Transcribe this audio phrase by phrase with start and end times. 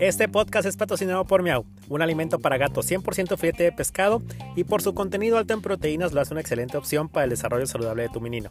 [0.00, 4.22] Este podcast es patrocinado por Miau, un alimento para gatos 100% filete de pescado
[4.56, 7.66] y por su contenido alto en proteínas lo hace una excelente opción para el desarrollo
[7.66, 8.50] saludable de tu menino.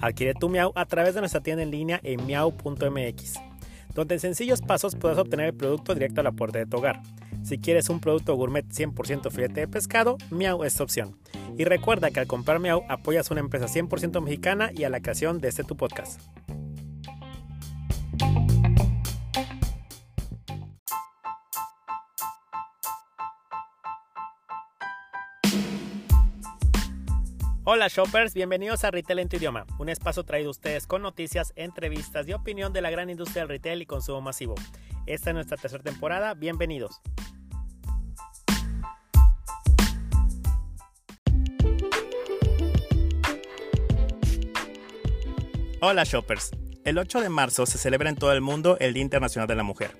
[0.00, 3.34] Adquiere tu Miau a través de nuestra tienda en línea en miau.mx,
[3.92, 7.02] donde en sencillos pasos puedes obtener el producto directo a la puerta de tu hogar.
[7.42, 11.18] Si quieres un producto gourmet 100% filete de pescado, Miau es tu opción.
[11.58, 15.40] Y recuerda que al comprar Miau apoyas una empresa 100% mexicana y a la creación
[15.40, 16.20] de este tu podcast.
[27.66, 31.54] Hola shoppers, bienvenidos a Retail en tu idioma, un espacio traído a ustedes con noticias,
[31.56, 34.54] entrevistas y opinión de la gran industria del retail y consumo masivo.
[35.06, 37.00] Esta es nuestra tercera temporada, bienvenidos.
[45.80, 46.50] Hola shoppers,
[46.84, 49.62] el 8 de marzo se celebra en todo el mundo el Día Internacional de la
[49.62, 49.96] Mujer,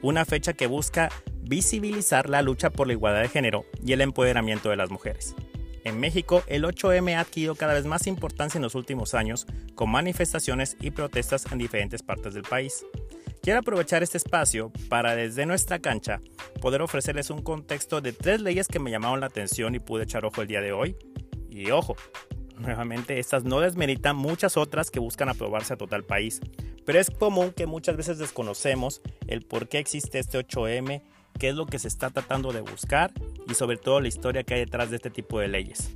[0.00, 1.10] una fecha que busca
[1.42, 5.34] visibilizar la lucha por la igualdad de género y el empoderamiento de las mujeres.
[5.84, 9.90] En México, el 8M ha adquirido cada vez más importancia en los últimos años, con
[9.90, 12.84] manifestaciones y protestas en diferentes partes del país.
[13.42, 16.20] Quiero aprovechar este espacio para desde nuestra cancha
[16.60, 20.24] poder ofrecerles un contexto de tres leyes que me llamaron la atención y pude echar
[20.24, 20.96] ojo el día de hoy.
[21.50, 21.96] Y ojo,
[22.58, 26.40] nuevamente estas no desmeritan muchas otras que buscan aprobarse a total país,
[26.86, 31.02] pero es común que muchas veces desconocemos el por qué existe este 8M
[31.38, 33.12] qué es lo que se está tratando de buscar
[33.48, 35.92] y sobre todo la historia que hay detrás de este tipo de leyes.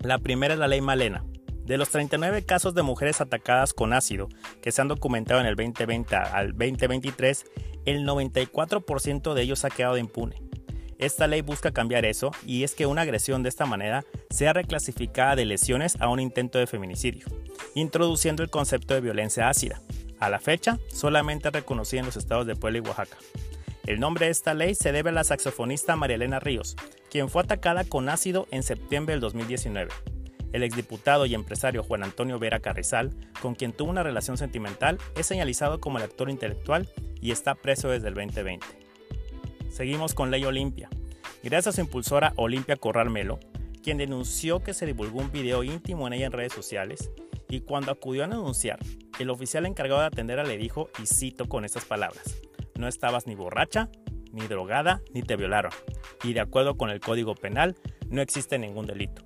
[0.00, 1.24] La primera es la ley Malena.
[1.64, 4.28] De los 39 casos de mujeres atacadas con ácido
[4.62, 7.44] que se han documentado en el 2020 al 2023,
[7.84, 10.36] el 94% de ellos ha quedado impune.
[10.98, 15.36] Esta ley busca cambiar eso y es que una agresión de esta manera sea reclasificada
[15.36, 17.26] de lesiones a un intento de feminicidio,
[17.74, 19.80] introduciendo el concepto de violencia ácida.
[20.18, 23.16] A la fecha, solamente reconocida en los estados de Puebla y Oaxaca.
[23.88, 26.76] El nombre de esta ley se debe a la saxofonista María Elena Ríos,
[27.10, 29.90] quien fue atacada con ácido en septiembre del 2019.
[30.52, 35.24] El exdiputado y empresario Juan Antonio Vera Carrizal, con quien tuvo una relación sentimental, es
[35.24, 36.86] señalizado como el actor intelectual
[37.22, 38.66] y está preso desde el 2020.
[39.70, 40.90] Seguimos con Ley Olimpia.
[41.42, 43.40] Gracias a su impulsora Olimpia Corral Melo,
[43.82, 47.10] quien denunció que se divulgó un video íntimo en ella en redes sociales,
[47.48, 48.80] y cuando acudió a denunciar,
[49.18, 52.38] el oficial encargado de atenderla le dijo, y cito con estas palabras,
[52.78, 53.90] no estabas ni borracha,
[54.32, 55.72] ni drogada, ni te violaron.
[56.24, 57.76] Y de acuerdo con el Código Penal,
[58.08, 59.22] no existe ningún delito.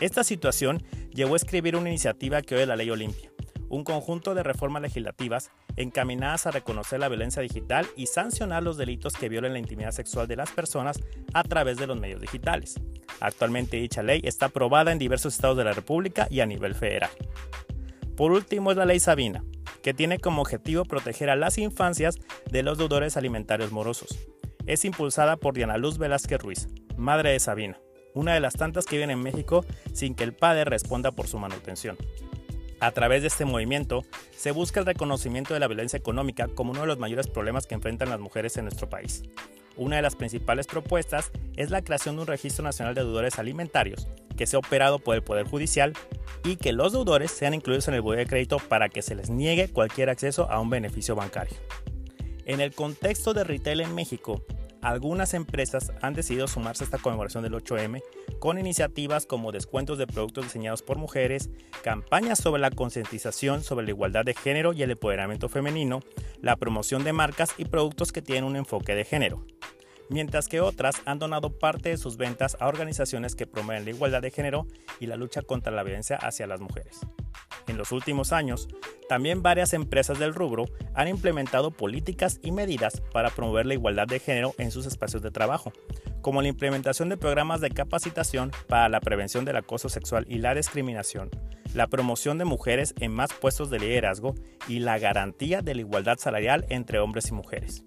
[0.00, 3.30] Esta situación llevó a escribir una iniciativa que hoy es la Ley Olimpia,
[3.68, 9.14] un conjunto de reformas legislativas encaminadas a reconocer la violencia digital y sancionar los delitos
[9.14, 11.00] que violen la intimidad sexual de las personas
[11.32, 12.80] a través de los medios digitales.
[13.20, 17.10] Actualmente dicha ley está aprobada en diversos estados de la República y a nivel federal.
[18.16, 19.44] Por último es la Ley Sabina,
[19.86, 22.18] que tiene como objetivo proteger a las infancias
[22.50, 24.18] de los deudores alimentarios morosos.
[24.66, 26.66] Es impulsada por Diana Luz Velázquez Ruiz,
[26.96, 27.78] madre de Sabina,
[28.12, 31.38] una de las tantas que viven en México sin que el padre responda por su
[31.38, 31.96] manutención.
[32.80, 34.02] A través de este movimiento
[34.36, 37.76] se busca el reconocimiento de la violencia económica como uno de los mayores problemas que
[37.76, 39.22] enfrentan las mujeres en nuestro país.
[39.76, 44.08] Una de las principales propuestas es la creación de un registro nacional de deudores alimentarios,
[44.36, 45.92] que sea operado por el Poder Judicial
[46.44, 49.30] y que los deudores sean incluidos en el buro de crédito para que se les
[49.30, 51.56] niegue cualquier acceso a un beneficio bancario.
[52.44, 54.44] En el contexto de retail en México,
[54.82, 58.02] algunas empresas han decidido sumarse a esta conmemoración del 8M
[58.38, 61.50] con iniciativas como descuentos de productos diseñados por mujeres,
[61.82, 66.00] campañas sobre la concientización sobre la igualdad de género y el empoderamiento femenino,
[66.40, 69.44] la promoción de marcas y productos que tienen un enfoque de género
[70.08, 74.22] mientras que otras han donado parte de sus ventas a organizaciones que promueven la igualdad
[74.22, 74.66] de género
[75.00, 77.00] y la lucha contra la violencia hacia las mujeres.
[77.66, 78.68] En los últimos años,
[79.08, 84.20] también varias empresas del rubro han implementado políticas y medidas para promover la igualdad de
[84.20, 85.72] género en sus espacios de trabajo,
[86.22, 90.54] como la implementación de programas de capacitación para la prevención del acoso sexual y la
[90.54, 91.30] discriminación,
[91.74, 94.34] la promoción de mujeres en más puestos de liderazgo
[94.68, 97.84] y la garantía de la igualdad salarial entre hombres y mujeres.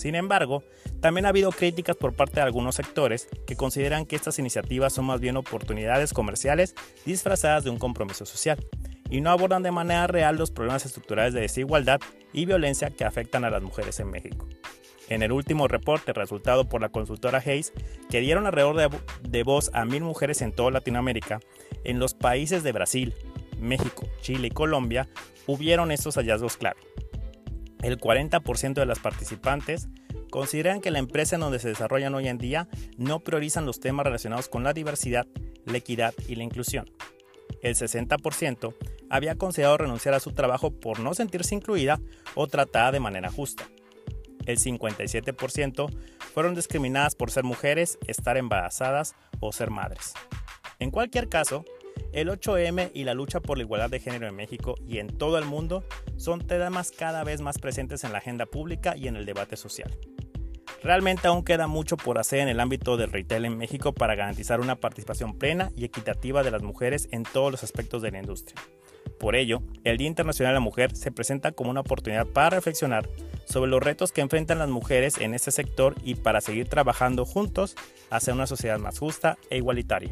[0.00, 0.64] Sin embargo,
[1.02, 5.04] también ha habido críticas por parte de algunos sectores que consideran que estas iniciativas son
[5.04, 6.74] más bien oportunidades comerciales
[7.04, 8.66] disfrazadas de un compromiso social
[9.10, 12.00] y no abordan de manera real los problemas estructurales de desigualdad
[12.32, 14.48] y violencia que afectan a las mujeres en México.
[15.10, 17.74] En el último reporte resultado por la consultora Hayes,
[18.08, 18.88] que dieron alrededor de,
[19.28, 21.40] de voz a mil mujeres en toda Latinoamérica,
[21.84, 23.14] en los países de Brasil,
[23.58, 25.10] México, Chile y Colombia,
[25.46, 26.80] hubieron estos hallazgos clave.
[27.82, 29.88] El 40% de las participantes
[30.30, 34.04] consideran que la empresa en donde se desarrollan hoy en día no priorizan los temas
[34.04, 35.26] relacionados con la diversidad,
[35.64, 36.90] la equidad y la inclusión.
[37.62, 38.74] El 60%
[39.10, 42.00] había considerado renunciar a su trabajo por no sentirse incluida
[42.34, 43.64] o tratada de manera justa.
[44.46, 45.90] El 57%
[46.32, 50.14] fueron discriminadas por ser mujeres, estar embarazadas o ser madres.
[50.78, 51.64] En cualquier caso,
[52.12, 55.38] el 8M y la lucha por la igualdad de género en México y en todo
[55.38, 55.84] el mundo
[56.20, 59.96] son temas cada vez más presentes en la agenda pública y en el debate social.
[60.82, 64.60] Realmente aún queda mucho por hacer en el ámbito del retail en México para garantizar
[64.60, 68.60] una participación plena y equitativa de las mujeres en todos los aspectos de la industria.
[69.18, 73.08] Por ello, el Día Internacional de la Mujer se presenta como una oportunidad para reflexionar
[73.46, 77.76] sobre los retos que enfrentan las mujeres en este sector y para seguir trabajando juntos
[78.10, 80.10] hacia una sociedad más justa e igualitaria.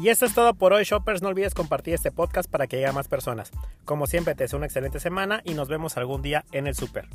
[0.00, 1.20] Y esto es todo por hoy, shoppers.
[1.20, 3.50] No olvides compartir este podcast para que llegue a más personas.
[3.84, 7.06] Como siempre, te deseo una excelente semana y nos vemos algún día en el super.